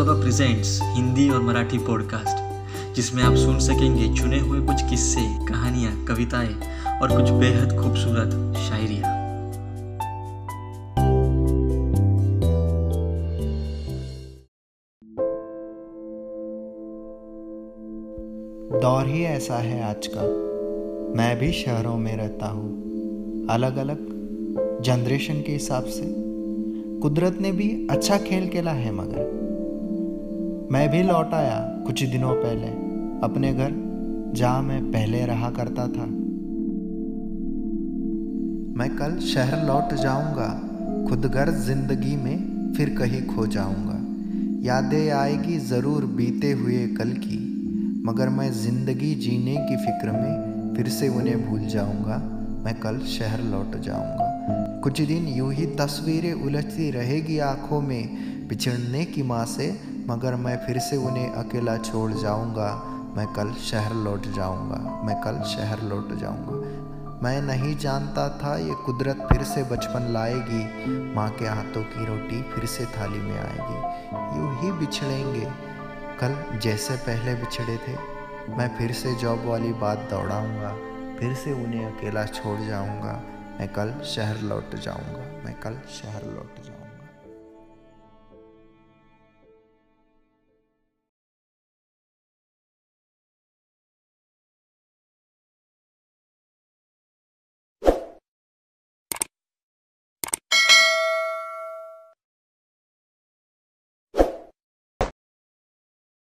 बाबा 0.00 0.20
presents 0.20 0.78
Hindi 0.82 1.30
और 1.30 1.40
Marathi 1.40 1.78
podcast 1.78 2.94
जिसमें 2.94 3.22
आप 3.22 3.34
सुन 3.34 3.58
सकेंगे 3.58 4.14
चुने 4.14 4.38
हुए 4.38 4.60
कुछ 4.60 4.90
किस्से, 4.90 5.20
कहानियाँ, 5.20 6.04
कविताएँ 6.04 6.54
और 7.02 7.16
कुछ 7.16 7.30
बेहद 7.30 7.78
खूबसूरत 7.82 8.56
शायरिया। 8.56 9.20
दौर 18.80 19.06
ही 19.06 19.22
ऐसा 19.24 19.56
है 19.56 19.82
आज 19.90 20.06
का 20.06 20.22
मैं 21.16 21.38
भी 21.38 21.52
शहरों 21.52 21.96
में 21.96 22.16
रहता 22.16 22.46
हूँ। 22.46 22.72
अलग 23.50 23.76
अलग 23.76 24.08
जनरेशन 24.82 25.34
के 25.34 25.52
हिसाब 25.52 25.84
से। 25.84 26.14
कुदरत 27.00 27.38
ने 27.40 27.52
भी 27.52 27.88
अच्छा 27.90 28.18
खेल 28.18 28.48
खेला 28.48 28.72
है 28.72 28.92
मगर। 28.92 29.40
मैं 30.72 30.88
भी 30.90 31.02
लौट 31.02 31.32
आया 31.34 31.54
कुछ 31.86 32.02
दिनों 32.02 32.32
पहले। 32.34 32.66
अपने 33.26 33.52
घर, 33.54 33.72
जहाँ 34.36 34.62
मैं 34.62 34.82
पहले 34.84 35.24
रहा 35.26 35.50
करता 35.50 35.86
था। 35.88 36.04
मैं 38.78 38.88
कल 38.96 39.18
शहर 39.24 39.64
लौट 39.66 39.94
जाऊँगा, 39.94 40.46
खुद 41.08 41.26
घर 41.26 41.50
ज़िंदगी 41.60 42.16
में 42.16 42.72
फिर 42.76 42.94
कहीं 42.98 43.22
खो 43.26 43.46
जाऊँगा। 43.46 43.98
यादें 44.66 45.10
आएगी 45.10 45.58
ज़रूर 45.66 46.04
बीते 46.14 46.52
हुए 46.52 46.86
कल 46.96 47.12
की, 47.18 47.38
मगर 48.06 48.28
मैं 48.28 48.50
ज़िंदगी 48.52 49.14
जीने 49.16 49.56
की 49.60 49.76
फ़िक्र 49.76 50.12
में 50.12 50.74
फिर 50.76 50.88
से 50.90 51.08
उन्हें 51.08 51.46
भूल 51.46 51.66
जाऊँगा। 51.66 52.22
मैं 52.64 52.78
कल 52.80 52.98
शहर 53.08 53.42
लौट 53.42 53.76
जाऊँगा। 53.82 54.80
कुछ 54.84 55.00
दिन 55.02 55.28
यूँ 55.28 55.52
ही 55.52 55.66
तस्वीरें 55.76 56.32
उलझती 56.32 56.90
रहेगी 56.90 57.38
आँखों 57.44 57.80
में 57.80 58.48
बिछड़ने 58.48 59.04
की 59.04 59.22
माँ 59.22 59.44
से 59.48 59.72
मगर 60.10 60.34
मैं 60.34 60.56
फिर 60.66 60.78
से 60.78 60.96
उन्हें 60.96 61.32
अकेला 61.32 61.76
छोड़ 61.78 62.12
जाऊँगा। 62.12 62.70
मैं 63.16 63.26
कल 63.26 63.52
शहर 63.62 63.92
लौट 63.94 64.26
जाऊँगा। 64.26 64.76
मैं 65.04 65.16
कल 65.22 65.40
शहर 65.48 65.82
लौट 65.82 66.12
जाऊँगा। 66.12 67.18
मैं 67.22 67.40
नहीं 67.42 67.76
जानता 67.76 68.28
था 68.38 68.56
ये 68.56 68.74
कुदरत 68.86 69.26
फिर 69.32 69.42
से 69.42 69.62
बचपन 69.62 70.12
लाएगी। 70.12 71.14
माँ 71.14 71.28
के 71.30 71.46
हाथों 71.46 71.82
की 71.84 72.06
रोटी 72.06 72.42
फिर 72.42 72.66
से 72.66 72.86
थाली 72.86 73.18
में 73.18 73.38
आएगी। 73.40 74.38
यूँ 74.38 74.54
ही 74.60 74.72
बिछड़ेंगे। 74.72 75.46
कल 76.20 76.36
जैसे 76.58 76.96
पहले 76.96 77.34
बिछड़े 77.34 77.76
थे। 77.76 77.96
मैं 78.56 78.68
फिर 78.78 78.92
से 78.92 79.14
जॉब 79.14 79.44
वाली 79.44 79.72
बात 79.78 80.06
दौड़ाऊँगा 80.10 80.74
फिर 81.20 81.34
से 81.34 81.52
उन्हें 81.52 81.86
अकेला 81.86 82.24
छोड़ 82.24 82.60
जाऊँगा। 82.60 83.20
मैं 83.60 83.68
कल 83.68 83.94
शहर 84.06 84.40
लौट 84.42 84.74
जाऊँगा। 84.74 85.24
मैं 85.44 85.54
कल 85.60 85.78
शहर 85.92 86.24
लौट 86.26 86.64
जाऊँगा। 86.66 86.89